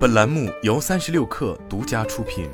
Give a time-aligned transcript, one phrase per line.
[0.00, 2.48] 本栏目由三十六氪独家出品。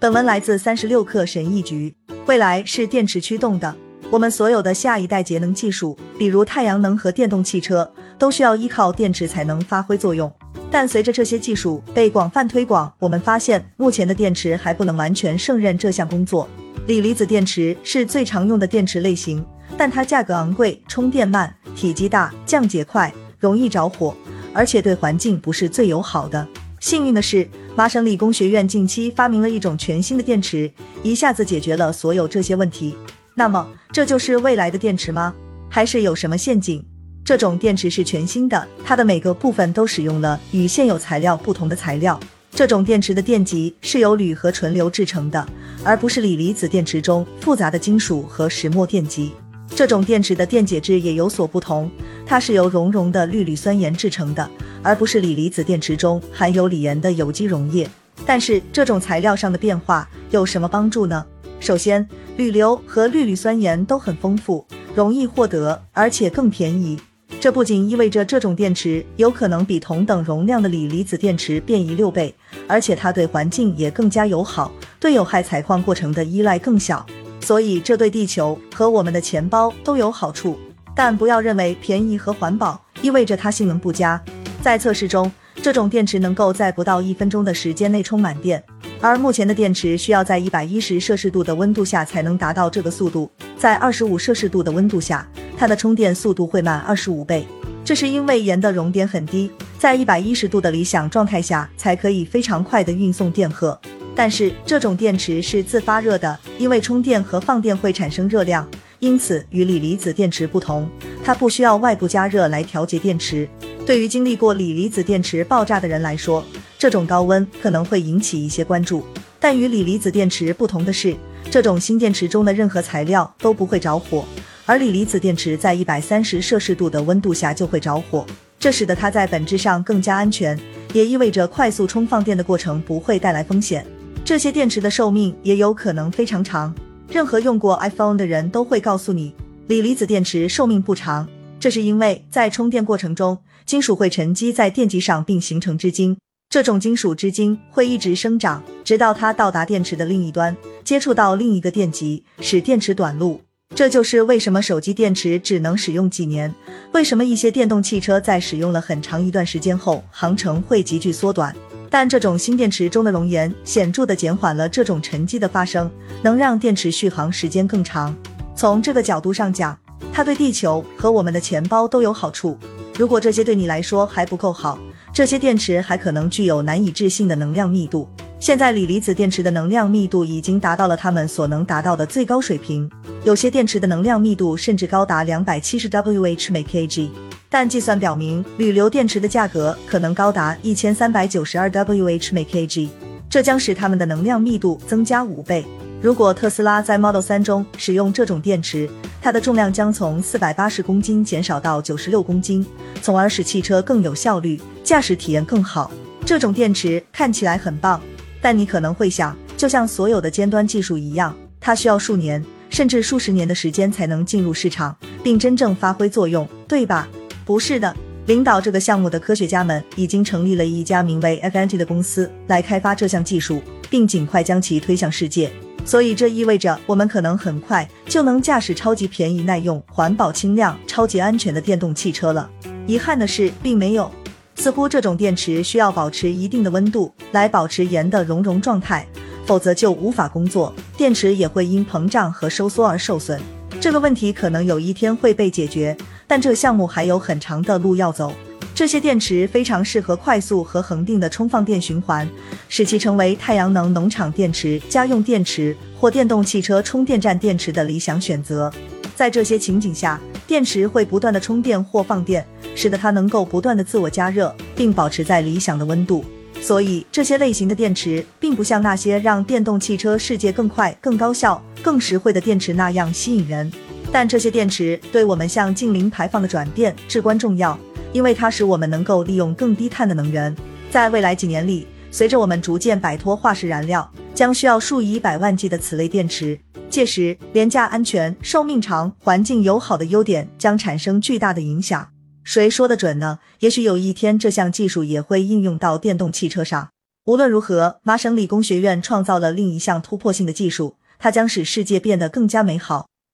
[0.00, 1.94] 本文来自三十六氪神译局。
[2.24, 3.76] 未来是电池驱动的，
[4.08, 10.32] 我们所有的下一代节能技术，比如太阳能和电动汽车，都需要依靠电池才能发挥作用。
[10.70, 16.48] 但随着这些技术被广泛推广，我们发现目前的电池还不能完全胜任这项工作。
[16.86, 19.44] 锂离子电池是最常用的电池类型，
[19.76, 24.14] 但它价格昂贵，充电慢，体积大，降解快，容易着火，
[24.52, 26.46] 而且对环境不是最友好的。
[26.80, 30.70] 幸运的是，麻省理工学院近期发明了一种全新的电池，
[31.02, 32.94] 一下子解决了所有这些问题。
[33.34, 35.34] 那么，这就是未来的电池吗？
[35.68, 36.84] 还是有什么陷阱？
[37.24, 42.20] 这种电池是全新的，它的每个部分都使用了与现有材料不同的材料。
[42.52, 45.44] 这种电池的电极是由铝和纯硫制成的，
[45.82, 49.32] 而不是锂离子电池中复杂的金属和石墨电极。
[49.68, 51.90] 这种电池的电解质也有所不同，
[52.24, 54.48] 它是由熔融的氯铝酸盐制成的，
[54.82, 57.88] 而不是锂离子电池中含有锂盐的有机溶液。
[58.24, 61.24] 但是这种材料上的变化有什么帮助呢？
[61.58, 62.06] 首先，
[62.36, 66.98] 铝硫和氯铝酸盐都很丰富，容易获得，而且更便宜。
[67.40, 72.34] 这不仅意味着这种电池有可能比同等容量的锂离子电池便宜六倍，
[72.68, 77.04] 而且它对环境也更加友好，对有害采矿过程的依赖更小。
[77.44, 80.58] 所以这对地球和我们的钱包都有好处。
[80.96, 84.20] 但不要认为便宜和环保意味着它性能不佳。
[84.62, 85.30] 在测试中，
[85.62, 88.62] 这种电池能够在不到一分钟的时间内充满电，
[89.00, 93.30] 而目前的电池需要在一百一十摄氏度的温度下才能达到这个速度。
[93.58, 95.28] 在二十五摄氏度的温度下。
[95.56, 97.46] 它的充电速度会慢二十五倍，
[97.84, 103.80] 这是因为盐的熔点很低，在一百一十度的理想状态下才可以非常快的运送电荷。
[104.16, 108.68] 但是这种电池是自发热的，因为充电和放电会产生热量，
[109.00, 110.88] 因此与锂离子电池不同，
[111.24, 113.48] 它不需要外部加热来调节电池。
[113.84, 116.44] 对于经历过锂离子电池爆炸的人来说，
[116.78, 119.04] 这种高温可能会引起一些关注。
[119.40, 121.14] 但与锂离子电池不同的是，
[121.50, 124.24] 这种新电池中的任何材料都不会着火。
[124.64, 128.24] 而锂离子电池在一百三十摄氏度的温度下就会着火，
[128.58, 130.58] 这使得它在本质上更加安全，
[130.94, 133.84] 也意味着快速充放电的过程不会带来风险。
[134.22, 136.74] 这些电池的寿命也有可能非常长。
[137.08, 139.34] 任何用过 iPhone 的人都会告诉你，
[139.68, 141.28] 锂离子电池寿命不长，
[141.60, 146.16] 这是因为在充电过程中，金属会沉积在电极上并形成织晶，
[146.48, 153.40] 这种金属织晶会一直生长，直到它到达电池的另一端，接触到另一个电极，使电池短路。
[153.74, 156.54] 这就是为什么手机电池只能使用几年，
[156.92, 161.54] 为什么一些电动汽车在使用了很长一段时间后，航程会急剧缩短。
[161.96, 165.88] 但这种新电池中的熔岩显著地减缓了这种沉积的发生，
[166.22, 168.12] 能让电池续航时间更长。
[168.56, 169.78] 从这个角度上讲，
[170.12, 172.58] 它对地球和我们的钱包都有好处。
[172.98, 174.76] 如果这些对你来说还不够好，
[175.12, 178.08] 这些电池还可能具有难以置信的能量密度。
[178.40, 182.90] 现在锂离子电池的能量密度已经达到了它们所能达到的最高水平，
[183.22, 187.08] 有些电池的能量密度甚至高达两百七十 Wh 每 kg。
[187.56, 192.88] 但计算表明，铝流电池的价格可能高达一千三百九十二 Wh 每 kg，
[193.30, 195.64] 这将使它们的能量密度增加五倍。
[196.02, 198.90] 如果特斯拉在 Model 3中使用这种电池，
[199.22, 202.66] 它的重量将从四百八十公斤减少到九十六公斤，
[203.00, 205.92] 从而使汽车更有效率，驾驶体验更好。
[206.26, 208.02] 这种电池看起来很棒。
[208.42, 217.08] 但你可能会想，就像所有的尖端技术一样，它需要数年甚至数十年的时间才能进入市场，并真正发挥作用，对吧？
[217.44, 217.94] 不是的，
[218.26, 225.50] 领导这个项目的科学家们已经成立了一家名为 Avanti 的公司来开发这项技术，并尽快将其推向世界。
[225.84, 232.48] 所以这意味着我们可能很快就能驾驶超级便宜、耐用、环保、轻量、超级安全的电动汽车了。
[232.86, 234.10] 遗憾的是，并没有。
[234.54, 239.06] 似乎这种电池需要保持一定的温度来保持盐的熔融状态，
[239.44, 240.72] 否则就无法工作。
[240.96, 243.38] 电池也会因膨胀和收缩而受损。
[243.80, 245.94] 这个问题可能有一天会被解决，
[246.26, 248.32] 但这项目还有很长的路要走。
[248.74, 252.28] 这些电池非常适合快速和恒定的充放电循环，
[252.68, 258.72] 使其成为太阳能农场电池、家用电池或电动汽车充电站电池的理想选择。
[259.14, 262.44] 在这些情景下，电池会不断的充电或放电。
[262.76, 266.24] 使得它能够不断的自我加热，并保持在理想的温度。
[266.60, 273.70] 所以这些类型的电池并不像那些让电动汽车世界更快、更高效、更实惠的电池那样吸引人。
[274.14, 277.76] 但这些电池对我们向近零排放的转变至关重要
[278.12, 280.54] 因为它使我们能够利用更低碳的能源。
[280.88, 286.56] 在未来几年里随着我们逐渐摆脱化石燃料将需要数以百万计的此类电池
[286.88, 292.08] 届时廉价安全寿命长环境友好的优点将产生巨大的影响。
[292.44, 293.40] 谁说得准呢？
[293.58, 296.90] 也许有一天这项技术也会应用到电动汽车上。
[297.24, 303.08] 无论如何麻省理工学院创造了另一项突破性的技术它将使世界变得更加美好